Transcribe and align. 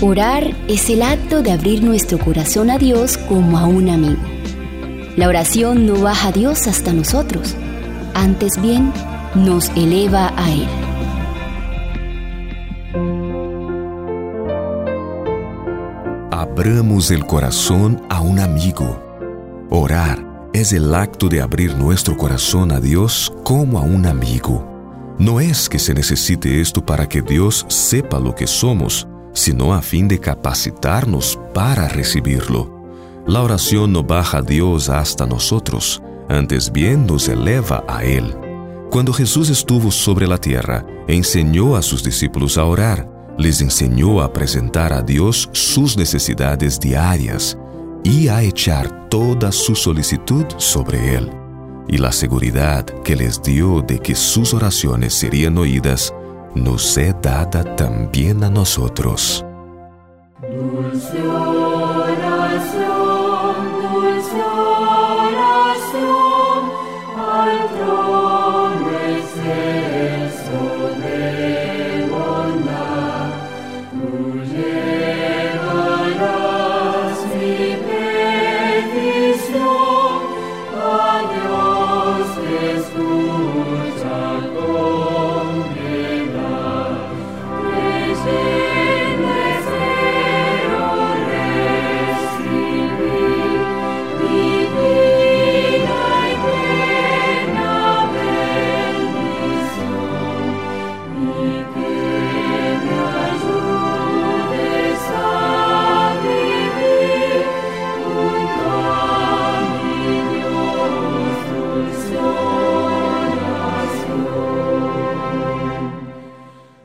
Orar 0.00 0.54
es 0.68 0.90
el 0.90 1.02
acto 1.02 1.42
de 1.42 1.50
abrir 1.50 1.82
nuestro 1.82 2.20
corazón 2.20 2.70
a 2.70 2.78
Dios 2.78 3.18
como 3.18 3.58
a 3.58 3.66
un 3.66 3.88
amigo. 3.88 4.22
La 5.16 5.26
oración 5.26 5.86
no 5.86 6.00
baja 6.00 6.28
a 6.28 6.32
Dios 6.32 6.68
hasta 6.68 6.92
nosotros, 6.92 7.56
antes 8.14 8.62
bien 8.62 8.92
nos 9.34 9.70
eleva 9.70 10.32
a 10.36 10.52
Él. 10.52 10.68
Abramos 16.30 17.10
el 17.10 17.26
corazón 17.26 18.00
a 18.08 18.20
un 18.20 18.38
amigo. 18.38 19.02
Orar 19.68 20.24
es 20.52 20.72
el 20.72 20.94
acto 20.94 21.28
de 21.28 21.42
abrir 21.42 21.74
nuestro 21.74 22.16
corazón 22.16 22.70
a 22.70 22.78
Dios 22.78 23.32
como 23.42 23.80
a 23.80 23.82
un 23.82 24.06
amigo. 24.06 24.64
No 25.18 25.40
es 25.40 25.68
que 25.68 25.80
se 25.80 25.92
necesite 25.92 26.60
esto 26.60 26.86
para 26.86 27.08
que 27.08 27.20
Dios 27.20 27.66
sepa 27.66 28.20
lo 28.20 28.36
que 28.36 28.46
somos, 28.46 29.07
sino 29.38 29.72
a 29.72 29.82
fin 29.82 30.08
de 30.08 30.18
capacitarnos 30.18 31.38
para 31.54 31.86
recibirlo. 31.88 32.76
La 33.24 33.40
oración 33.40 33.92
no 33.92 34.02
baja 34.02 34.38
a 34.38 34.42
Dios 34.42 34.88
hasta 34.88 35.26
nosotros, 35.26 36.02
antes 36.28 36.72
bien 36.72 37.06
nos 37.06 37.28
eleva 37.28 37.84
a 37.86 38.02
Él. 38.02 38.34
Cuando 38.90 39.12
Jesús 39.12 39.48
estuvo 39.48 39.92
sobre 39.92 40.26
la 40.26 40.38
tierra, 40.38 40.84
enseñó 41.06 41.76
a 41.76 41.82
sus 41.82 42.02
discípulos 42.02 42.58
a 42.58 42.64
orar, 42.64 43.08
les 43.38 43.60
enseñó 43.60 44.22
a 44.22 44.32
presentar 44.32 44.92
a 44.92 45.02
Dios 45.02 45.48
sus 45.52 45.96
necesidades 45.96 46.80
diarias 46.80 47.56
y 48.02 48.26
a 48.26 48.42
echar 48.42 49.08
toda 49.08 49.52
su 49.52 49.76
solicitud 49.76 50.46
sobre 50.56 51.14
Él. 51.14 51.30
Y 51.86 51.98
la 51.98 52.10
seguridad 52.10 52.84
que 53.04 53.14
les 53.14 53.40
dio 53.40 53.82
de 53.82 54.00
que 54.00 54.16
sus 54.16 54.52
oraciones 54.52 55.14
serían 55.14 55.56
oídas 55.58 56.12
nos 56.54 56.96
é 56.98 57.12
dada 57.12 57.62
também 57.64 58.30
a 58.42 58.48
nós 58.50 58.78
outros. 58.78 59.44
Dulce 60.40 61.16
oração, 61.16 62.74
dulce 63.92 64.36
oração, 65.16 65.98
al 67.16 67.54
trono 67.76 68.88
excelso 69.16 70.60
de 71.02 71.22
bondad, 72.10 73.30
tú 73.90 74.10
llevarás 74.52 75.58
mi 77.34 77.62
petición 78.88 79.28
a 80.76 80.86
Dios 81.34 82.26
Jesús. 82.48 83.27